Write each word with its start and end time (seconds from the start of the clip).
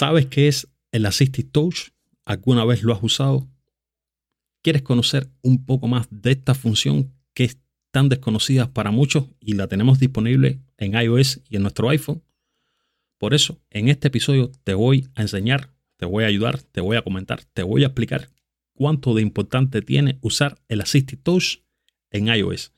¿Sabes 0.00 0.24
qué 0.24 0.48
es 0.48 0.66
el 0.92 1.04
Assistive 1.04 1.50
Touch? 1.52 1.90
¿Alguna 2.24 2.64
vez 2.64 2.82
lo 2.82 2.94
has 2.94 3.02
usado? 3.02 3.46
¿Quieres 4.62 4.80
conocer 4.80 5.28
un 5.42 5.66
poco 5.66 5.88
más 5.88 6.08
de 6.10 6.30
esta 6.30 6.54
función 6.54 7.12
que 7.34 7.44
es 7.44 7.58
tan 7.90 8.08
desconocida 8.08 8.72
para 8.72 8.92
muchos 8.92 9.26
y 9.40 9.52
la 9.52 9.66
tenemos 9.66 9.98
disponible 9.98 10.58
en 10.78 10.94
iOS 10.94 11.42
y 11.50 11.56
en 11.56 11.62
nuestro 11.62 11.90
iPhone? 11.90 12.22
Por 13.18 13.34
eso, 13.34 13.60
en 13.68 13.90
este 13.90 14.08
episodio 14.08 14.50
te 14.64 14.72
voy 14.72 15.06
a 15.16 15.20
enseñar, 15.20 15.68
te 15.98 16.06
voy 16.06 16.24
a 16.24 16.28
ayudar, 16.28 16.62
te 16.62 16.80
voy 16.80 16.96
a 16.96 17.02
comentar, 17.02 17.44
te 17.52 17.62
voy 17.62 17.82
a 17.82 17.88
explicar 17.88 18.30
cuánto 18.72 19.12
de 19.12 19.20
importante 19.20 19.82
tiene 19.82 20.16
usar 20.22 20.58
el 20.68 20.80
Assistive 20.80 21.20
Touch 21.22 21.58
en 22.10 22.28
iOS. 22.28 22.72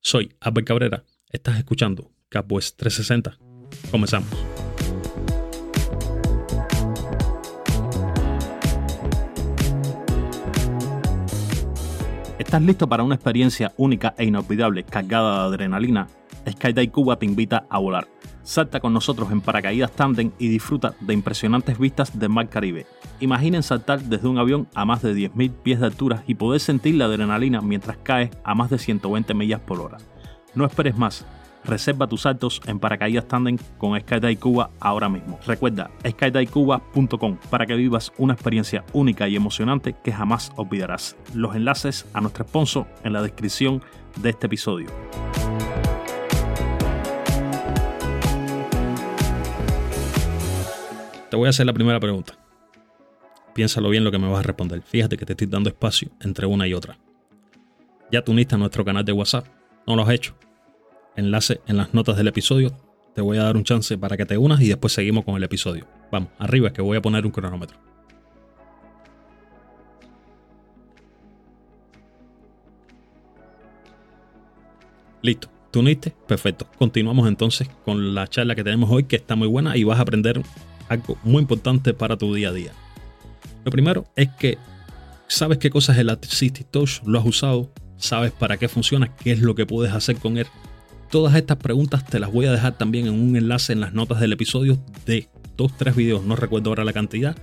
Soy 0.00 0.34
Albert 0.40 0.68
Cabrera, 0.68 1.04
estás 1.28 1.58
escuchando 1.58 2.10
CapWest 2.30 2.78
360. 2.78 3.38
Comenzamos. 3.90 4.51
¿Estás 12.52 12.66
listo 12.66 12.86
para 12.86 13.02
una 13.02 13.14
experiencia 13.14 13.72
única 13.78 14.14
e 14.18 14.26
inolvidable 14.26 14.84
cargada 14.84 15.48
de 15.48 15.54
adrenalina? 15.54 16.06
Skydive 16.46 16.90
Cuba 16.90 17.18
te 17.18 17.24
invita 17.24 17.64
a 17.70 17.78
volar. 17.78 18.06
Salta 18.42 18.78
con 18.78 18.92
nosotros 18.92 19.32
en 19.32 19.40
paracaídas 19.40 19.92
tandem 19.92 20.32
y 20.38 20.48
disfruta 20.48 20.94
de 21.00 21.14
impresionantes 21.14 21.78
vistas 21.78 22.18
del 22.18 22.28
Mar 22.28 22.50
Caribe. 22.50 22.84
Imaginen 23.20 23.62
saltar 23.62 24.02
desde 24.02 24.28
un 24.28 24.36
avión 24.36 24.68
a 24.74 24.84
más 24.84 25.00
de 25.00 25.14
10.000 25.14 25.50
pies 25.62 25.80
de 25.80 25.86
altura 25.86 26.24
y 26.26 26.34
poder 26.34 26.60
sentir 26.60 26.96
la 26.96 27.06
adrenalina 27.06 27.62
mientras 27.62 27.96
caes 27.96 28.28
a 28.44 28.54
más 28.54 28.68
de 28.68 28.76
120 28.76 29.32
millas 29.32 29.60
por 29.60 29.80
hora. 29.80 29.96
No 30.54 30.66
esperes 30.66 30.94
más. 30.94 31.24
Reserva 31.64 32.08
tus 32.08 32.22
saltos 32.22 32.60
en 32.66 32.78
paracaídas 32.78 33.28
tandem 33.28 33.56
con 33.78 33.98
Skydive 33.98 34.36
Cuba 34.36 34.70
ahora 34.80 35.08
mismo. 35.08 35.38
Recuerda 35.46 35.90
skydivecuba.com 36.06 37.38
para 37.50 37.66
que 37.66 37.74
vivas 37.74 38.12
una 38.18 38.34
experiencia 38.34 38.84
única 38.92 39.28
y 39.28 39.36
emocionante 39.36 39.94
que 40.02 40.12
jamás 40.12 40.52
olvidarás. 40.56 41.16
Los 41.34 41.54
enlaces 41.54 42.06
a 42.12 42.20
nuestro 42.20 42.44
sponsor 42.44 42.86
en 43.04 43.12
la 43.12 43.22
descripción 43.22 43.82
de 44.16 44.30
este 44.30 44.46
episodio. 44.46 44.88
Te 51.30 51.36
voy 51.36 51.46
a 51.46 51.50
hacer 51.50 51.64
la 51.64 51.72
primera 51.72 51.98
pregunta. 51.98 52.34
Piénsalo 53.54 53.88
bien 53.88 54.04
lo 54.04 54.10
que 54.10 54.18
me 54.18 54.28
vas 54.28 54.40
a 54.40 54.42
responder. 54.42 54.82
Fíjate 54.82 55.16
que 55.16 55.24
te 55.24 55.32
estoy 55.32 55.46
dando 55.46 55.70
espacio 55.70 56.10
entre 56.20 56.46
una 56.46 56.66
y 56.66 56.74
otra. 56.74 56.98
¿Ya 58.10 58.22
te 58.22 58.30
uniste 58.30 58.54
a 58.54 58.58
nuestro 58.58 58.84
canal 58.84 59.04
de 59.04 59.12
WhatsApp? 59.12 59.46
¿No 59.86 59.96
lo 59.96 60.02
has 60.02 60.10
hecho? 60.10 60.34
Enlace 61.16 61.60
en 61.66 61.76
las 61.76 61.94
notas 61.94 62.16
del 62.16 62.28
episodio. 62.28 62.72
Te 63.14 63.20
voy 63.20 63.38
a 63.38 63.42
dar 63.42 63.56
un 63.56 63.64
chance 63.64 63.98
para 63.98 64.16
que 64.16 64.24
te 64.24 64.38
unas 64.38 64.60
y 64.60 64.68
después 64.68 64.92
seguimos 64.92 65.24
con 65.24 65.36
el 65.36 65.42
episodio. 65.42 65.86
Vamos, 66.10 66.30
arriba 66.38 66.72
que 66.72 66.82
voy 66.82 66.96
a 66.96 67.02
poner 67.02 67.26
un 67.26 67.32
cronómetro. 67.32 67.78
Listo, 75.20 75.48
¿tú 75.70 75.80
uniste? 75.80 76.14
Perfecto. 76.26 76.66
Continuamos 76.78 77.28
entonces 77.28 77.68
con 77.84 78.14
la 78.14 78.26
charla 78.26 78.54
que 78.54 78.64
tenemos 78.64 78.90
hoy 78.90 79.04
que 79.04 79.16
está 79.16 79.36
muy 79.36 79.46
buena 79.46 79.76
y 79.76 79.84
vas 79.84 79.98
a 79.98 80.02
aprender 80.02 80.42
algo 80.88 81.16
muy 81.22 81.42
importante 81.42 81.94
para 81.94 82.16
tu 82.16 82.34
día 82.34 82.48
a 82.48 82.52
día. 82.52 82.72
Lo 83.64 83.70
primero 83.70 84.06
es 84.16 84.28
que 84.30 84.58
sabes 85.28 85.58
qué 85.58 85.70
cosas 85.70 85.96
el 85.98 86.10
Assistive 86.10 86.66
Touch, 86.68 87.02
lo 87.04 87.20
has 87.20 87.26
usado, 87.26 87.70
sabes 87.96 88.32
para 88.32 88.56
qué 88.56 88.68
funciona, 88.68 89.14
qué 89.16 89.30
es 89.30 89.40
lo 89.40 89.54
que 89.54 89.64
puedes 89.64 89.92
hacer 89.92 90.16
con 90.16 90.38
él 90.38 90.48
Todas 91.12 91.34
estas 91.34 91.58
preguntas 91.58 92.06
te 92.06 92.18
las 92.18 92.32
voy 92.32 92.46
a 92.46 92.52
dejar 92.52 92.78
también 92.78 93.06
en 93.06 93.12
un 93.12 93.36
enlace 93.36 93.74
en 93.74 93.80
las 93.80 93.92
notas 93.92 94.18
del 94.18 94.32
episodio 94.32 94.82
de 95.04 95.28
dos, 95.58 95.76
tres 95.76 95.94
videos, 95.94 96.24
no 96.24 96.36
recuerdo 96.36 96.70
ahora 96.70 96.84
la 96.84 96.94
cantidad, 96.94 97.36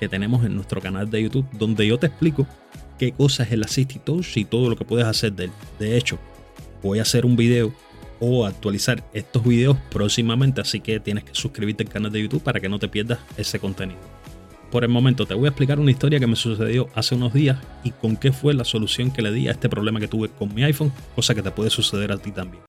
que 0.00 0.08
tenemos 0.08 0.44
en 0.44 0.56
nuestro 0.56 0.80
canal 0.80 1.08
de 1.08 1.22
YouTube, 1.22 1.46
donde 1.56 1.86
yo 1.86 1.96
te 1.96 2.08
explico 2.08 2.44
qué 2.98 3.12
cosa 3.12 3.44
es 3.44 3.52
el 3.52 3.62
Assistive 3.62 4.02
Touch 4.04 4.36
y 4.36 4.44
todo 4.44 4.68
lo 4.68 4.74
que 4.74 4.84
puedes 4.84 5.06
hacer 5.06 5.32
de 5.32 5.44
él. 5.44 5.52
De 5.78 5.96
hecho, 5.96 6.18
voy 6.82 6.98
a 6.98 7.02
hacer 7.02 7.24
un 7.24 7.36
video 7.36 7.72
o 8.18 8.46
actualizar 8.46 9.08
estos 9.12 9.44
videos 9.44 9.76
próximamente, 9.92 10.60
así 10.60 10.80
que 10.80 10.98
tienes 10.98 11.22
que 11.22 11.36
suscribirte 11.36 11.84
al 11.84 11.90
canal 11.90 12.10
de 12.10 12.20
YouTube 12.20 12.42
para 12.42 12.58
que 12.58 12.68
no 12.68 12.80
te 12.80 12.88
pierdas 12.88 13.20
ese 13.36 13.60
contenido. 13.60 14.00
Por 14.72 14.82
el 14.82 14.90
momento 14.90 15.24
te 15.24 15.34
voy 15.34 15.44
a 15.44 15.50
explicar 15.50 15.78
una 15.78 15.92
historia 15.92 16.18
que 16.18 16.26
me 16.26 16.34
sucedió 16.34 16.88
hace 16.96 17.14
unos 17.14 17.32
días 17.32 17.58
y 17.84 17.92
con 17.92 18.16
qué 18.16 18.32
fue 18.32 18.54
la 18.54 18.64
solución 18.64 19.12
que 19.12 19.22
le 19.22 19.30
di 19.30 19.46
a 19.46 19.52
este 19.52 19.68
problema 19.68 20.00
que 20.00 20.08
tuve 20.08 20.30
con 20.30 20.52
mi 20.52 20.64
iPhone, 20.64 20.92
cosa 21.14 21.32
que 21.32 21.42
te 21.42 21.52
puede 21.52 21.70
suceder 21.70 22.10
a 22.10 22.18
ti 22.18 22.32
también. 22.32 22.64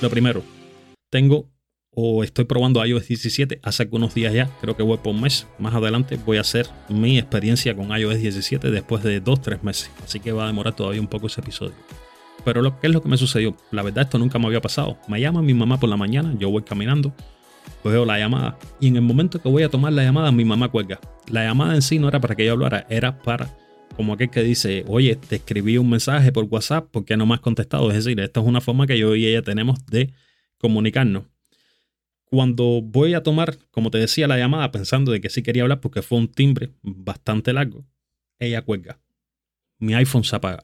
Lo 0.00 0.08
primero, 0.08 0.42
tengo 1.10 1.50
o 1.92 2.24
estoy 2.24 2.46
probando 2.46 2.84
iOS 2.84 3.08
17 3.08 3.60
hace 3.62 3.82
algunos 3.82 4.14
días 4.14 4.32
ya, 4.32 4.48
creo 4.60 4.74
que 4.74 4.82
voy 4.82 4.96
por 4.96 5.14
un 5.14 5.20
mes. 5.20 5.46
Más 5.58 5.74
adelante 5.74 6.18
voy 6.24 6.38
a 6.38 6.40
hacer 6.40 6.68
mi 6.88 7.18
experiencia 7.18 7.76
con 7.76 7.90
iOS 7.90 8.18
17 8.18 8.70
después 8.70 9.02
de 9.02 9.22
2-3 9.22 9.60
meses, 9.62 9.90
así 10.02 10.18
que 10.20 10.32
va 10.32 10.44
a 10.44 10.46
demorar 10.46 10.74
todavía 10.74 11.02
un 11.02 11.06
poco 11.06 11.26
ese 11.26 11.42
episodio. 11.42 11.74
Pero 12.46 12.62
lo, 12.62 12.80
¿qué 12.80 12.86
es 12.86 12.92
lo 12.94 13.02
que 13.02 13.10
me 13.10 13.18
sucedió? 13.18 13.54
La 13.70 13.82
verdad 13.82 14.04
esto 14.04 14.18
nunca 14.18 14.38
me 14.38 14.46
había 14.46 14.62
pasado. 14.62 14.96
Me 15.06 15.20
llama 15.20 15.42
mi 15.42 15.52
mamá 15.52 15.78
por 15.78 15.90
la 15.90 15.98
mañana, 15.98 16.34
yo 16.38 16.48
voy 16.48 16.62
caminando, 16.62 17.12
veo 17.84 18.06
la 18.06 18.18
llamada 18.18 18.58
y 18.80 18.88
en 18.88 18.96
el 18.96 19.02
momento 19.02 19.42
que 19.42 19.50
voy 19.50 19.64
a 19.64 19.68
tomar 19.68 19.92
la 19.92 20.02
llamada 20.02 20.32
mi 20.32 20.46
mamá 20.46 20.68
cuelga. 20.68 20.98
La 21.28 21.44
llamada 21.44 21.74
en 21.74 21.82
sí 21.82 21.98
no 21.98 22.08
era 22.08 22.20
para 22.20 22.34
que 22.36 22.46
yo 22.46 22.52
hablara, 22.52 22.86
era 22.88 23.18
para 23.18 23.50
como 24.00 24.14
aquel 24.14 24.30
que 24.30 24.42
dice, 24.42 24.82
oye, 24.88 25.14
te 25.14 25.36
escribí 25.36 25.76
un 25.76 25.90
mensaje 25.90 26.32
por 26.32 26.44
WhatsApp, 26.44 26.90
¿por 26.90 27.04
qué 27.04 27.18
no 27.18 27.26
me 27.26 27.34
has 27.34 27.40
contestado? 27.40 27.90
Es 27.90 28.02
decir, 28.02 28.18
esta 28.18 28.40
es 28.40 28.46
una 28.46 28.62
forma 28.62 28.86
que 28.86 28.98
yo 28.98 29.14
y 29.14 29.26
ella 29.26 29.42
tenemos 29.42 29.84
de 29.88 30.14
comunicarnos. 30.56 31.24
Cuando 32.24 32.80
voy 32.80 33.12
a 33.12 33.22
tomar, 33.22 33.58
como 33.70 33.90
te 33.90 33.98
decía, 33.98 34.26
la 34.26 34.38
llamada 34.38 34.72
pensando 34.72 35.12
de 35.12 35.20
que 35.20 35.28
sí 35.28 35.42
quería 35.42 35.64
hablar 35.64 35.80
porque 35.80 36.00
fue 36.00 36.16
un 36.16 36.28
timbre 36.28 36.70
bastante 36.80 37.52
largo, 37.52 37.84
ella 38.38 38.62
cuelga. 38.62 38.98
Mi 39.78 39.92
iPhone 39.92 40.24
se 40.24 40.34
apaga. 40.34 40.62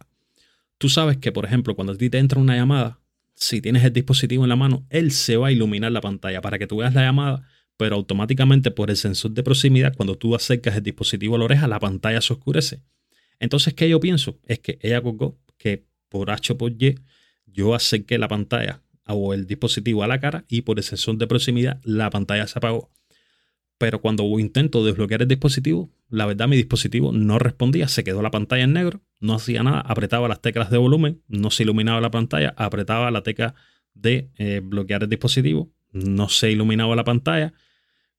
Tú 0.79 0.89
sabes 0.89 1.19
que, 1.19 1.31
por 1.31 1.45
ejemplo, 1.45 1.77
cuando 1.77 1.93
a 1.93 1.99
ti 1.99 2.09
te 2.09 2.17
entra 2.17 2.41
una 2.41 2.57
llamada, 2.57 3.01
si 3.35 3.61
tienes 3.61 3.85
el 3.85 3.93
dispositivo 3.93 4.45
en 4.45 4.49
la 4.49 4.57
mano, 4.57 4.87
él 4.89 5.11
se 5.11 5.37
va 5.37 5.49
a 5.49 5.53
iluminar 5.53 5.93
la 5.93 6.01
pantalla 6.01 6.41
para 6.41 6.59
que 6.59 6.67
tú 6.67 6.79
veas 6.79 6.95
la 6.95 7.03
llamada, 7.03 7.47
pero 7.77 7.97
automáticamente 7.97 8.71
por 8.71 8.89
el 8.89 8.97
sensor 8.97 9.33
de 9.33 9.43
proximidad, 9.43 9.95
cuando 9.95 10.17
tú 10.17 10.35
acercas 10.35 10.75
el 10.75 10.83
dispositivo 10.83 11.37
a 11.37 11.39
la 11.39 11.45
oreja, 11.45 11.69
la 11.69 11.79
pantalla 11.79 12.23
se 12.23 12.33
oscurece. 12.33 12.81
Entonces, 13.41 13.75
¿qué 13.75 13.89
yo 13.89 14.01
pienso? 14.01 14.39
Es 14.45 14.59
que 14.59 14.79
ella 14.83 15.01
colgó 15.01 15.39
que 15.59 15.87
por 16.09 16.31
H 16.31 16.55
por 16.55 16.73
Y 16.73 16.97
yo 17.47 17.75
acerqué 17.75 18.19
la 18.19 18.29
pantalla 18.29 18.83
o 19.07 19.35
el 19.35 19.47
dispositivo 19.47 20.03
a 20.03 20.07
la 20.07 20.21
cara 20.21 20.45
y 20.49 20.63
por 20.63 20.79
el 20.79 20.85
sensor 20.85 21.17
de 21.17 21.27
proximidad 21.27 21.81
la 21.85 22.11
pantalla 22.11 22.47
se 22.47 22.59
apagó. 22.59 22.91
Pero 23.79 24.01
cuando 24.01 24.25
intento 24.39 24.85
desbloquear 24.85 25.23
el 25.23 25.29
dispositivo, 25.29 25.91
la 26.09 26.25
verdad 26.27 26.49
mi 26.49 26.57
dispositivo 26.57 27.13
no 27.13 27.39
respondía, 27.39 27.89
se 27.89 28.05
quedó 28.05 28.23
la 28.23 28.31
pantalla 28.31 28.65
en 28.65 28.73
negro, 28.73 29.03
no 29.21 29.35
hacía 29.35 29.63
nada, 29.63 29.81
apretaba 29.81 30.29
las 30.29 30.41
teclas 30.41 30.71
de 30.71 30.79
volumen, 30.79 31.23
no 31.29 31.51
se 31.51 31.65
iluminaba 31.65 32.01
la 32.01 32.11
pantalla, 32.11 32.55
apretaba 32.57 33.11
la 33.11 33.23
tecla 33.23 33.55
de 33.95 34.31
eh, 34.37 34.61
bloquear 34.63 35.03
el 35.03 35.09
dispositivo. 35.09 35.73
No 35.93 36.29
se 36.29 36.51
iluminaba 36.51 36.95
la 36.97 37.05
pantalla. 37.05 37.55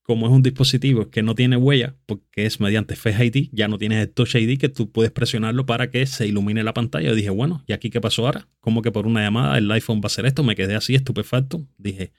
Como 0.08 0.26
es 0.26 0.32
un 0.32 0.42
dispositivo 0.42 1.10
que 1.10 1.22
no 1.22 1.36
tiene 1.36 1.58
huella, 1.58 1.98
porque 2.06 2.46
es 2.46 2.62
mediante 2.62 2.96
Face 2.96 3.26
ID, 3.26 3.50
ya 3.52 3.68
no 3.68 3.78
tienes 3.78 4.02
el 4.02 4.10
Touch 4.10 4.36
ID 4.36 4.58
que 4.58 4.70
tú 4.70 4.90
puedes 4.90 5.12
presionarlo 5.12 5.66
para 5.66 5.92
que 5.92 6.06
se 6.06 6.26
ilumine 6.26 6.64
la 6.64 6.74
pantalla. 6.74 7.14
dije, 7.14 7.30
bueno, 7.30 7.62
¿y 7.68 7.74
aquí 7.74 7.90
qué 7.90 8.00
pasó 8.00 8.26
ahora? 8.26 8.48
¿Cómo 8.62 8.82
que 8.82 8.90
por 8.90 9.06
una 9.06 9.22
llamada 9.22 9.58
el 9.58 9.70
iPhone 9.70 9.98
va 9.98 10.06
a 10.06 10.08
hacer 10.08 10.26
esto? 10.26 10.44
Me 10.44 10.56
quedé 10.56 10.76
así 10.76 10.96
estupefacto. 10.96 11.68
Dije, 11.78 12.14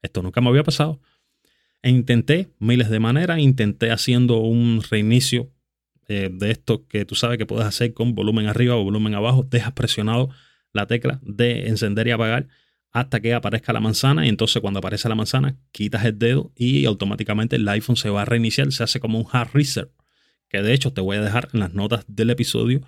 esto 0.00 0.22
nunca 0.22 0.40
me 0.40 0.48
había 0.48 0.62
pasado. 0.62 1.02
E 1.82 1.90
intenté 1.90 2.48
miles 2.58 2.88
de 2.88 2.98
maneras, 2.98 3.38
intenté 3.38 3.90
haciendo 3.90 4.38
un 4.38 4.82
reinicio 4.90 5.50
eh, 6.08 6.30
de 6.32 6.50
esto 6.50 6.86
que 6.88 7.04
tú 7.04 7.14
sabes 7.14 7.36
que 7.36 7.44
puedes 7.44 7.66
hacer 7.66 7.92
con 7.92 8.14
volumen 8.14 8.46
arriba 8.46 8.74
o 8.74 8.84
volumen 8.84 9.14
abajo. 9.14 9.42
Dejas 9.42 9.74
presionado 9.74 10.30
la 10.72 10.86
tecla 10.86 11.20
de 11.22 11.68
encender 11.68 12.08
y 12.08 12.12
apagar 12.12 12.48
hasta 12.94 13.20
que 13.20 13.34
aparezca 13.34 13.72
la 13.72 13.80
manzana 13.80 14.24
y 14.24 14.28
entonces 14.28 14.62
cuando 14.62 14.78
aparece 14.78 15.08
la 15.08 15.16
manzana 15.16 15.58
quitas 15.72 16.04
el 16.04 16.16
dedo 16.16 16.52
y 16.54 16.84
automáticamente 16.84 17.56
el 17.56 17.68
iPhone 17.68 17.96
se 17.96 18.08
va 18.08 18.22
a 18.22 18.24
reiniciar, 18.24 18.70
se 18.72 18.84
hace 18.84 19.00
como 19.00 19.18
un 19.18 19.26
hard 19.30 19.50
reset, 19.52 19.90
que 20.48 20.62
de 20.62 20.72
hecho 20.72 20.92
te 20.92 21.00
voy 21.00 21.16
a 21.16 21.20
dejar 21.20 21.48
en 21.52 21.60
las 21.60 21.74
notas 21.74 22.04
del 22.06 22.30
episodio 22.30 22.82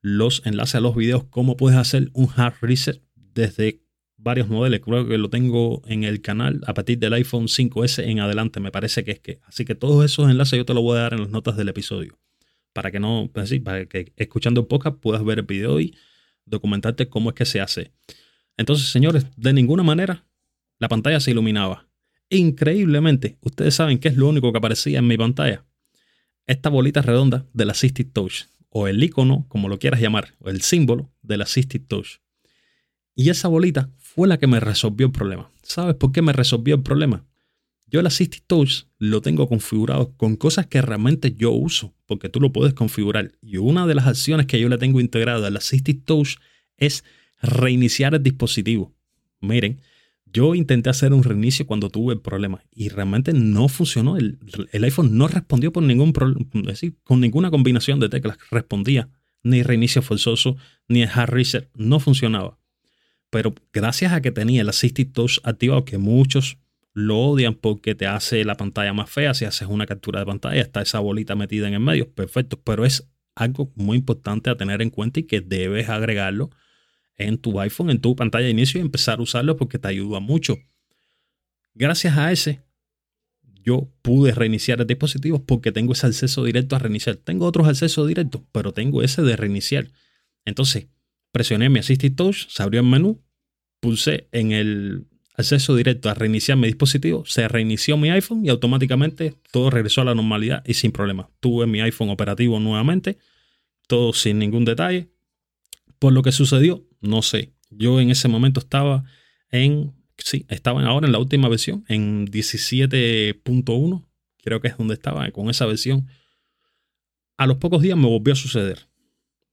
los 0.00 0.40
enlaces 0.46 0.76
a 0.76 0.80
los 0.80 0.96
videos 0.96 1.24
cómo 1.24 1.58
puedes 1.58 1.78
hacer 1.78 2.08
un 2.14 2.30
hard 2.34 2.54
reset 2.62 3.02
desde 3.14 3.82
varios 4.16 4.48
modelos, 4.48 4.80
creo 4.80 5.06
que 5.06 5.18
lo 5.18 5.28
tengo 5.28 5.82
en 5.86 6.04
el 6.04 6.22
canal 6.22 6.62
a 6.66 6.72
partir 6.72 6.98
del 6.98 7.12
iPhone 7.12 7.46
5S 7.46 8.02
en 8.02 8.20
adelante, 8.20 8.60
me 8.60 8.70
parece 8.70 9.04
que 9.04 9.10
es 9.10 9.20
que, 9.20 9.40
así 9.44 9.66
que 9.66 9.74
todos 9.74 10.02
esos 10.06 10.30
enlaces 10.30 10.56
yo 10.56 10.64
te 10.64 10.72
los 10.72 10.82
voy 10.82 10.96
a 10.96 11.02
dar 11.02 11.12
en 11.12 11.20
las 11.20 11.30
notas 11.30 11.58
del 11.58 11.68
episodio, 11.68 12.18
para 12.72 12.90
que 12.90 12.98
no, 12.98 13.30
para 13.32 13.84
que 13.86 14.12
escuchando 14.16 14.62
el 14.62 14.94
puedas 15.00 15.22
ver 15.22 15.40
el 15.40 15.44
video 15.44 15.80
y 15.80 15.94
documentarte 16.46 17.10
cómo 17.10 17.28
es 17.28 17.34
que 17.34 17.44
se 17.44 17.60
hace. 17.60 17.92
Entonces, 18.56 18.88
señores, 18.88 19.26
de 19.36 19.52
ninguna 19.52 19.82
manera 19.82 20.26
la 20.78 20.88
pantalla 20.88 21.20
se 21.20 21.30
iluminaba. 21.30 21.86
Increíblemente, 22.30 23.36
ustedes 23.40 23.74
saben 23.74 23.98
qué 23.98 24.08
es 24.08 24.16
lo 24.16 24.28
único 24.28 24.52
que 24.52 24.58
aparecía 24.58 24.98
en 24.98 25.06
mi 25.06 25.16
pantalla. 25.16 25.64
Esta 26.46 26.68
bolita 26.68 27.02
redonda 27.02 27.46
del 27.52 27.70
Assisted 27.70 28.06
Touch, 28.12 28.44
o 28.70 28.88
el 28.88 29.02
icono, 29.02 29.46
como 29.48 29.68
lo 29.68 29.78
quieras 29.78 30.00
llamar, 30.00 30.34
o 30.38 30.48
el 30.48 30.62
símbolo 30.62 31.12
del 31.22 31.42
Assisted 31.42 31.82
Touch. 31.86 32.20
Y 33.14 33.28
esa 33.30 33.48
bolita 33.48 33.90
fue 33.98 34.26
la 34.26 34.38
que 34.38 34.46
me 34.46 34.60
resolvió 34.60 35.06
el 35.06 35.12
problema. 35.12 35.50
¿Sabes 35.62 35.96
por 35.96 36.12
qué 36.12 36.22
me 36.22 36.32
resolvió 36.32 36.76
el 36.76 36.82
problema? 36.82 37.26
Yo 37.86 38.00
el 38.00 38.06
Assisted 38.06 38.42
Touch 38.46 38.84
lo 38.98 39.20
tengo 39.20 39.48
configurado 39.48 40.16
con 40.16 40.36
cosas 40.36 40.66
que 40.66 40.80
realmente 40.80 41.34
yo 41.34 41.50
uso, 41.50 41.92
porque 42.06 42.28
tú 42.28 42.40
lo 42.40 42.52
puedes 42.52 42.72
configurar. 42.72 43.32
Y 43.42 43.56
una 43.56 43.86
de 43.86 43.96
las 43.96 44.06
acciones 44.06 44.46
que 44.46 44.60
yo 44.60 44.68
le 44.68 44.78
tengo 44.78 45.00
integrado 45.00 45.44
al 45.44 45.56
Assisted 45.56 45.98
Touch 46.04 46.36
es 46.76 47.04
reiniciar 47.40 48.14
el 48.14 48.22
dispositivo. 48.22 48.94
Miren, 49.40 49.80
yo 50.32 50.54
intenté 50.54 50.90
hacer 50.90 51.12
un 51.12 51.24
reinicio 51.24 51.66
cuando 51.66 51.90
tuve 51.90 52.14
el 52.14 52.20
problema 52.20 52.62
y 52.70 52.88
realmente 52.88 53.32
no 53.32 53.68
funcionó. 53.68 54.16
El, 54.16 54.38
iPhone 54.72 55.16
no 55.16 55.26
respondió 55.28 55.72
por 55.72 55.82
ningún 55.82 56.12
con 57.02 57.20
ninguna 57.20 57.50
combinación 57.50 57.98
de 57.98 58.08
teclas. 58.08 58.38
Respondía 58.50 59.08
ni 59.42 59.62
reinicio 59.62 60.02
forzoso 60.02 60.56
ni 60.88 61.02
el 61.02 61.08
hard 61.12 61.30
reset. 61.30 61.68
No 61.74 61.98
funcionaba. 61.98 62.58
Pero 63.30 63.54
gracias 63.72 64.12
a 64.12 64.20
que 64.20 64.30
tenía 64.30 64.62
el 64.62 64.68
Assistive 64.68 65.10
Touch 65.10 65.38
activado, 65.42 65.84
que 65.84 65.98
muchos 65.98 66.58
lo 66.92 67.18
odian 67.18 67.54
porque 67.54 67.94
te 67.94 68.06
hace 68.06 68.44
la 68.44 68.56
pantalla 68.56 68.92
más 68.92 69.10
fea. 69.10 69.34
Si 69.34 69.44
haces 69.44 69.68
una 69.68 69.86
captura 69.86 70.20
de 70.20 70.26
pantalla, 70.26 70.60
está 70.60 70.82
esa 70.82 70.98
bolita 70.98 71.34
metida 71.34 71.66
en 71.68 71.74
el 71.74 71.80
medio. 71.80 72.10
Perfecto. 72.12 72.60
Pero 72.62 72.84
es 72.84 73.08
algo 73.34 73.72
muy 73.74 73.98
importante 73.98 74.50
a 74.50 74.56
tener 74.56 74.82
en 74.82 74.90
cuenta 74.90 75.20
y 75.20 75.24
que 75.24 75.40
debes 75.40 75.88
agregarlo 75.88 76.50
en 77.26 77.38
tu 77.38 77.60
iPhone, 77.60 77.90
en 77.90 78.00
tu 78.00 78.16
pantalla 78.16 78.46
de 78.46 78.50
inicio 78.50 78.78
y 78.78 78.82
empezar 78.82 79.18
a 79.18 79.22
usarlo 79.22 79.56
porque 79.56 79.78
te 79.78 79.88
ayuda 79.88 80.20
mucho. 80.20 80.58
Gracias 81.74 82.16
a 82.16 82.32
ese, 82.32 82.62
yo 83.62 83.90
pude 84.02 84.32
reiniciar 84.32 84.80
el 84.80 84.86
dispositivo 84.86 85.44
porque 85.44 85.72
tengo 85.72 85.92
ese 85.92 86.06
acceso 86.06 86.44
directo 86.44 86.76
a 86.76 86.78
reiniciar. 86.78 87.16
Tengo 87.16 87.46
otros 87.46 87.68
accesos 87.68 88.08
directos, 88.08 88.42
pero 88.52 88.72
tengo 88.72 89.02
ese 89.02 89.22
de 89.22 89.36
reiniciar. 89.36 89.90
Entonces, 90.44 90.88
presioné 91.32 91.68
mi 91.68 91.78
Assistive 91.78 92.14
Touch, 92.14 92.48
se 92.48 92.62
abrió 92.62 92.80
el 92.80 92.86
menú, 92.86 93.22
pulsé 93.80 94.28
en 94.32 94.52
el 94.52 95.06
acceso 95.36 95.74
directo 95.74 96.08
a 96.08 96.14
reiniciar 96.14 96.58
mi 96.58 96.66
dispositivo, 96.66 97.24
se 97.26 97.48
reinició 97.48 97.96
mi 97.96 98.10
iPhone 98.10 98.44
y 98.44 98.48
automáticamente 98.48 99.34
todo 99.50 99.70
regresó 99.70 100.02
a 100.02 100.04
la 100.04 100.14
normalidad 100.14 100.62
y 100.66 100.74
sin 100.74 100.92
problema. 100.92 101.30
Tuve 101.40 101.66
mi 101.66 101.80
iPhone 101.80 102.10
operativo 102.10 102.60
nuevamente, 102.60 103.18
todo 103.86 104.12
sin 104.12 104.38
ningún 104.38 104.64
detalle. 104.64 105.10
Por 106.00 106.12
lo 106.12 106.22
que 106.22 106.32
sucedió, 106.32 106.84
no 107.00 107.22
sé. 107.22 107.52
Yo 107.70 108.00
en 108.00 108.10
ese 108.10 108.26
momento 108.26 108.58
estaba 108.58 109.04
en, 109.50 109.92
sí, 110.18 110.46
estaba 110.48 110.82
ahora 110.84 111.06
en 111.06 111.12
la 111.12 111.18
última 111.18 111.48
versión, 111.48 111.84
en 111.86 112.26
17.1, 112.26 114.06
creo 114.42 114.60
que 114.60 114.68
es 114.68 114.76
donde 114.76 114.94
estaba 114.94 115.30
con 115.30 115.48
esa 115.50 115.66
versión. 115.66 116.08
A 117.36 117.46
los 117.46 117.58
pocos 117.58 117.82
días 117.82 117.96
me 117.96 118.08
volvió 118.08 118.32
a 118.32 118.36
suceder. 118.36 118.88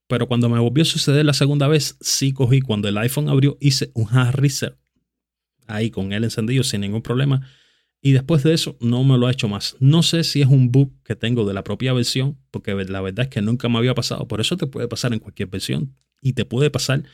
Pero 0.08 0.26
cuando 0.26 0.48
me 0.48 0.58
volvió 0.58 0.82
a 0.82 0.86
suceder 0.86 1.24
la 1.26 1.34
segunda 1.34 1.68
vez, 1.68 1.98
sí 2.00 2.32
cogí, 2.32 2.60
cuando 2.60 2.88
el 2.88 2.96
iPhone 2.96 3.28
abrió, 3.28 3.58
hice 3.60 3.90
un 3.94 4.08
hard 4.10 4.36
reset. 4.36 4.74
Ahí 5.66 5.90
con 5.90 6.12
el 6.12 6.24
encendido 6.24 6.64
sin 6.64 6.80
ningún 6.80 7.02
problema. 7.02 7.46
Y 8.00 8.12
después 8.12 8.42
de 8.42 8.54
eso 8.54 8.76
no 8.80 9.04
me 9.04 9.18
lo 9.18 9.26
ha 9.26 9.32
hecho 9.32 9.48
más. 9.48 9.76
No 9.80 10.02
sé 10.02 10.24
si 10.24 10.40
es 10.40 10.48
un 10.48 10.72
bug 10.72 10.92
que 11.04 11.14
tengo 11.14 11.44
de 11.44 11.52
la 11.52 11.62
propia 11.62 11.92
versión, 11.92 12.38
porque 12.50 12.74
la 12.74 13.02
verdad 13.02 13.26
es 13.26 13.28
que 13.28 13.42
nunca 13.42 13.68
me 13.68 13.76
había 13.76 13.94
pasado. 13.94 14.26
Por 14.26 14.40
eso 14.40 14.56
te 14.56 14.66
puede 14.66 14.88
pasar 14.88 15.12
en 15.12 15.18
cualquier 15.18 15.48
versión. 15.48 15.94
Y 16.20 16.32
te 16.32 16.44
puede 16.44 16.70
pasar 16.70 17.04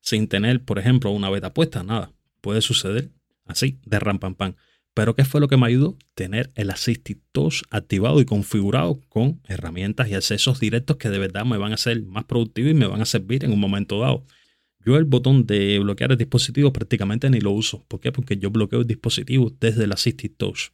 sin 0.00 0.28
tener, 0.28 0.64
por 0.64 0.78
ejemplo, 0.78 1.10
una 1.10 1.30
beta 1.30 1.54
puesta, 1.54 1.82
nada. 1.82 2.12
Puede 2.40 2.60
suceder 2.60 3.10
así, 3.46 3.78
de 3.84 3.98
ram 3.98 4.18
pam 4.18 4.34
pam. 4.34 4.54
Pero 4.94 5.14
¿qué 5.14 5.24
fue 5.24 5.40
lo 5.40 5.48
que 5.48 5.56
me 5.56 5.66
ayudó? 5.66 5.96
Tener 6.14 6.50
el 6.54 6.70
Assistive 6.70 7.20
Touch 7.32 7.62
activado 7.70 8.20
y 8.20 8.26
configurado 8.26 9.00
con 9.08 9.40
herramientas 9.48 10.08
y 10.08 10.14
accesos 10.14 10.60
directos 10.60 10.96
que 10.96 11.08
de 11.08 11.18
verdad 11.18 11.46
me 11.46 11.56
van 11.56 11.72
a 11.72 11.76
hacer 11.76 12.02
más 12.02 12.24
productivo 12.24 12.68
y 12.68 12.74
me 12.74 12.86
van 12.86 13.00
a 13.00 13.06
servir 13.06 13.44
en 13.44 13.52
un 13.52 13.60
momento 13.60 14.00
dado. 14.00 14.26
Yo 14.84 14.96
el 14.96 15.04
botón 15.04 15.46
de 15.46 15.78
bloquear 15.78 16.12
el 16.12 16.18
dispositivo 16.18 16.72
prácticamente 16.72 17.30
ni 17.30 17.40
lo 17.40 17.52
uso. 17.52 17.84
¿Por 17.88 18.00
qué? 18.00 18.12
Porque 18.12 18.36
yo 18.36 18.50
bloqueo 18.50 18.80
el 18.80 18.86
dispositivo 18.86 19.50
desde 19.60 19.84
el 19.84 19.92
Assistive 19.92 20.34
Touch. 20.36 20.72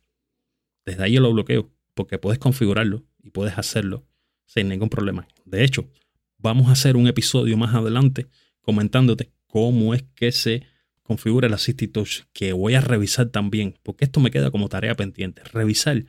Desde 0.84 1.05
ahí 1.05 1.12
yo 1.12 1.20
lo 1.20 1.32
bloqueo, 1.32 1.70
porque 1.94 2.19
puedes 2.19 2.38
configurarlo 2.38 3.05
y 3.23 3.31
puedes 3.31 3.56
hacerlo 3.58 4.06
sin 4.46 4.69
ningún 4.69 4.88
problema. 4.88 5.29
De 5.44 5.62
hecho, 5.62 5.88
vamos 6.38 6.69
a 6.69 6.73
hacer 6.73 6.96
un 6.96 7.06
episodio 7.08 7.56
más 7.56 7.75
adelante 7.75 8.26
comentándote 8.61 9.32
cómo 9.46 9.94
es 9.94 10.05
que 10.14 10.32
se 10.32 10.62
configura 11.02 11.46
el 11.46 11.55
Assistive 11.55 11.90
Touch, 11.90 12.25
que 12.32 12.52
voy 12.52 12.75
a 12.75 12.81
revisar 12.81 13.31
también, 13.31 13.79
porque 13.82 14.05
esto 14.05 14.20
me 14.20 14.31
queda 14.31 14.50
como 14.50 14.69
tarea 14.69 14.94
pendiente, 14.94 15.43
revisar, 15.44 16.05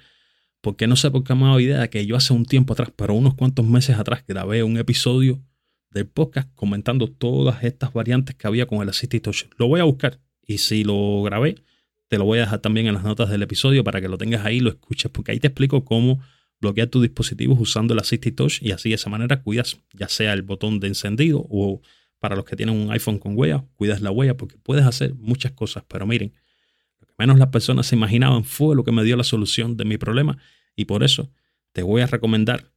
porque 0.62 0.88
no 0.88 0.98
sé 0.98 1.10
por 1.10 1.24
qué 1.24 1.34
me 1.36 1.44
ha 1.44 1.48
dado 1.48 1.60
idea 1.62 1.90
que 1.90 2.06
yo 2.06 2.18
hace 2.18 2.34
un 2.34 2.46
tiempo 2.46 2.74
atrás, 2.74 2.92
pero 2.96 3.14
unos 3.14 3.36
cuantos 3.36 3.66
meses 3.66 3.98
atrás, 3.98 4.24
grabé 4.28 4.62
un 4.64 4.78
episodio 4.78 5.42
del 5.92 6.06
podcast 6.06 6.54
comentando 6.54 7.08
todas 7.08 7.64
estas 7.64 7.94
variantes 7.94 8.36
que 8.36 8.46
había 8.46 8.66
con 8.66 8.82
el 8.82 8.90
Assistive 8.90 9.22
Touch. 9.22 9.46
Lo 9.58 9.68
voy 9.68 9.80
a 9.80 9.86
buscar 9.86 10.20
y 10.46 10.58
si 10.58 10.84
lo 10.84 11.24
grabé, 11.24 11.56
te 12.10 12.18
lo 12.18 12.26
voy 12.26 12.40
a 12.40 12.42
dejar 12.42 12.60
también 12.60 12.88
en 12.88 12.96
las 12.96 13.04
notas 13.04 13.30
del 13.30 13.42
episodio 13.42 13.84
para 13.84 14.02
que 14.02 14.10
lo 14.10 14.18
tengas 14.18 14.46
ahí 14.46 14.58
y 14.58 14.62
lo 14.62 14.70
escuches, 14.70 15.10
porque 15.12 15.32
ahí 15.32 15.40
te 15.40 15.48
explico 15.48 15.86
cómo 15.86 16.20
bloquear 16.60 16.88
tus 16.88 17.02
dispositivos 17.02 17.60
usando 17.60 17.94
el 17.94 18.00
Assistive 18.00 18.36
Touch 18.36 18.62
y 18.62 18.72
así 18.72 18.90
de 18.90 18.96
esa 18.96 19.10
manera 19.10 19.42
cuidas 19.42 19.80
ya 19.94 20.10
sea 20.10 20.34
el 20.34 20.42
botón 20.42 20.80
de 20.80 20.88
encendido 20.88 21.46
o 21.50 21.82
para 22.20 22.36
los 22.36 22.46
que 22.46 22.56
tienen 22.56 22.76
un 22.76 22.92
iPhone 22.92 23.18
con 23.18 23.38
huella, 23.38 23.66
cuidas 23.76 24.02
la 24.02 24.12
huella 24.12 24.36
porque 24.36 24.58
puedes 24.58 24.86
hacer 24.86 25.16
muchas 25.16 25.54
cosas. 25.54 25.84
Pero 25.88 26.06
miren, 26.06 26.34
lo 27.00 27.08
que 27.08 27.14
menos 27.18 27.40
las 27.40 27.48
personas 27.48 27.88
se 27.88 27.96
imaginaban 27.96 28.44
fue 28.44 28.76
lo 28.76 28.84
que 28.84 28.92
me 28.92 29.04
dio 29.04 29.16
la 29.16 29.24
solución 29.24 29.78
de 29.78 29.86
mi 29.86 29.98
problema. 29.98 30.38
Y 30.76 30.86
por 30.86 31.04
eso 31.04 31.32
te 31.72 31.82
voy 31.82 32.02
a 32.02 32.08
recomendar 32.08 32.72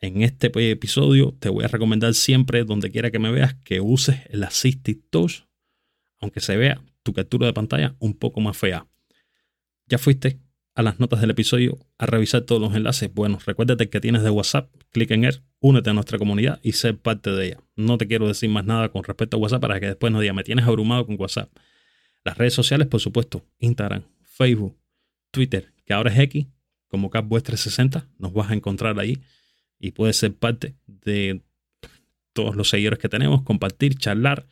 en 0.00 0.22
este 0.22 0.50
episodio, 0.70 1.36
te 1.38 1.48
voy 1.48 1.64
a 1.64 1.68
recomendar 1.68 2.14
siempre, 2.14 2.64
donde 2.64 2.90
quiera 2.90 3.10
que 3.10 3.18
me 3.18 3.30
veas, 3.30 3.54
que 3.64 3.80
uses 3.80 4.16
el 4.30 4.44
Assistive 4.44 5.00
Touch, 5.10 5.44
aunque 6.20 6.40
se 6.40 6.56
vea 6.56 6.82
tu 7.02 7.12
captura 7.12 7.46
de 7.46 7.52
pantalla 7.52 7.96
un 7.98 8.14
poco 8.14 8.40
más 8.40 8.56
fea. 8.56 8.86
Ya 9.86 9.98
fuiste 9.98 10.40
a 10.78 10.82
las 10.82 11.00
notas 11.00 11.20
del 11.20 11.30
episodio 11.30 11.76
a 11.98 12.06
revisar 12.06 12.42
todos 12.42 12.60
los 12.62 12.72
enlaces. 12.72 13.12
Bueno, 13.12 13.40
recuérdate 13.44 13.90
que 13.90 14.00
tienes 14.00 14.22
de 14.22 14.30
WhatsApp, 14.30 14.72
clic 14.92 15.10
en 15.10 15.24
él, 15.24 15.42
únete 15.58 15.90
a 15.90 15.92
nuestra 15.92 16.18
comunidad 16.18 16.60
y 16.62 16.70
sé 16.70 16.94
parte 16.94 17.32
de 17.32 17.46
ella. 17.46 17.58
No 17.74 17.98
te 17.98 18.06
quiero 18.06 18.28
decir 18.28 18.48
más 18.48 18.64
nada 18.64 18.88
con 18.90 19.02
respecto 19.02 19.36
a 19.36 19.40
WhatsApp 19.40 19.60
para 19.60 19.80
que 19.80 19.86
después 19.86 20.12
no 20.12 20.20
digas, 20.20 20.36
me 20.36 20.44
tienes 20.44 20.64
abrumado 20.66 21.04
con 21.04 21.16
WhatsApp. 21.18 21.50
Las 22.22 22.38
redes 22.38 22.54
sociales, 22.54 22.86
por 22.86 23.00
supuesto, 23.00 23.44
Instagram, 23.58 24.04
Facebook, 24.22 24.78
Twitter, 25.32 25.72
que 25.84 25.94
ahora 25.94 26.12
es 26.12 26.18
X, 26.20 26.46
como 26.86 27.10
CapWest360, 27.10 28.06
nos 28.16 28.32
vas 28.32 28.52
a 28.52 28.54
encontrar 28.54 29.00
ahí 29.00 29.18
y 29.80 29.90
puedes 29.90 30.16
ser 30.16 30.32
parte 30.36 30.76
de 30.86 31.42
todos 32.32 32.54
los 32.54 32.68
seguidores 32.68 33.00
que 33.00 33.08
tenemos, 33.08 33.42
compartir, 33.42 33.96
charlar, 33.96 34.46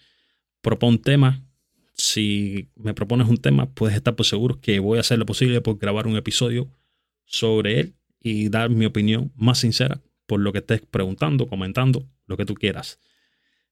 propon 0.61 0.99
temas, 0.99 1.39
si 1.97 2.69
me 2.77 2.95
propones 2.95 3.29
un 3.29 3.39
tema, 3.39 3.71
puedes 3.73 3.97
estar 3.97 4.15
por 4.15 4.27
seguro 4.27 4.61
que 4.61 4.79
voy 4.79 4.99
a 4.99 5.01
hacer 5.01 5.19
lo 5.19 5.27
posible 5.27 5.61
por 5.61 5.79
grabar 5.79 6.07
un 6.07 6.17
episodio 6.17 6.71
sobre 7.25 7.81
él 7.81 7.95
y 8.21 8.49
dar 8.49 8.71
mi 8.71 8.87
opinión 8.87 9.33
más 9.37 9.59
sincera 9.59 10.03
por 10.27 10.41
lo 10.41 10.53
que 10.53 10.59
estés 10.59 10.83
preguntando, 10.83 11.47
comentando, 11.47 12.09
lo 12.27 12.37
que 12.37 12.45
tú 12.45 12.55
quieras. 12.55 12.99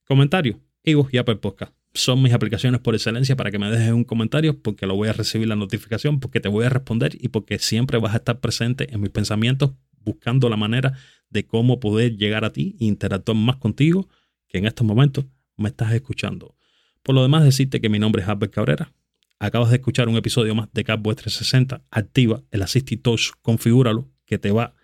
Comentario, 0.05 0.61
Ivo 0.85 1.09
y 1.11 1.19
Apple 1.19 1.37
Podcast. 1.37 1.75
son 1.93 2.23
mis 2.23 2.33
aplicaciones 2.33 2.81
por 2.81 2.95
excelencia 2.95 3.37
para 3.37 3.51
que 3.51 3.59
me 3.59 3.71
dejes 3.71 3.93
un 3.93 4.05
comentario 4.05 4.61
porque 4.61 4.87
lo 4.87 4.97
voy 4.97 5.09
a 5.09 5.13
recibir 5.13 5.49
la 5.49 5.57
notificación, 5.57 6.19
porque 6.19 6.41
te 6.41 6.49
voy 6.49 6.65
a 6.65 6.69
responder 6.69 7.17
y 7.21 7.29
porque 7.29 7.59
siempre 7.59 7.99
vas 7.99 8.15
a 8.15 8.19
estar 8.19 8.41
presente 8.41 8.93
en 8.93 9.01
mis 9.01 9.11
pensamientos 9.11 9.73
buscando 10.01 10.49
la 10.49 10.57
manera 10.57 10.93
de 11.31 11.47
cómo 11.47 11.81
poder 11.81 12.17
llegar 12.17 12.45
a 12.45 12.51
ti 12.51 12.77
e 12.81 12.85
interactuar 12.87 13.37
más 13.37 13.57
contigo 13.57 14.09
que 14.49 14.59
en 14.59 14.67
estos 14.67 14.87
momentos 14.87 15.25
me 15.57 15.69
estás 15.69 15.93
escuchando. 15.93 16.57
Por 17.05 17.15
lo 17.15 17.23
demás, 17.23 17.45
decirte 17.45 17.83
que 17.83 17.91
mi 17.91 17.99
nombre 17.99 18.23
es 18.23 18.29
Albert 18.29 18.55
Cabrera. 18.55 18.91
Acabas 19.39 19.69
de 19.69 19.77
escuchar 19.77 20.09
un 20.09 20.17
episodio 20.17 20.55
más 20.55 20.69
de 20.73 20.85
Catboy 20.85 21.15
360. 21.15 21.85
Activa 21.91 22.43
el 22.51 22.63
Assistive 22.63 23.03
Touch, 23.03 23.33
configúralo, 23.43 24.09
que 24.25 24.39
te 24.39 24.51
va 24.51 24.75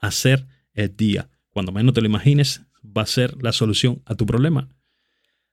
a 0.00 0.08
hacer 0.08 0.48
el 0.74 0.96
día. 0.96 1.30
Cuando 1.50 1.70
menos 1.70 1.94
te 1.94 2.00
lo 2.00 2.08
imagines, 2.08 2.62
va 2.84 3.02
a 3.02 3.06
ser 3.06 3.40
la 3.40 3.52
solución 3.52 4.02
a 4.04 4.16
tu 4.16 4.26
problema. 4.26 4.68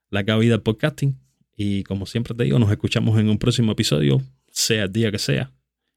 La 0.10 0.26
cabida 0.26 0.54
del 0.54 0.64
podcasting. 0.64 1.20
Y 1.56 1.84
como 1.84 2.08
siempre 2.08 2.34
te 2.34 2.46
digo, 2.46 2.58
nos 2.58 2.72
escuchamos 2.72 3.20
en 3.20 3.30
un 3.30 3.38
próximo 3.38 3.72
episodio, 3.72 4.20
sea 4.48 4.86
el 4.86 4.92
día 4.92 5.12
que 5.12 5.20
sea. 5.20 5.52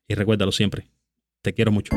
Y 0.07 0.15
recuérdalo 0.15 0.53
siempre, 0.53 0.87
te 1.41 1.55
quiero 1.55 1.73
mucho. 1.73 1.97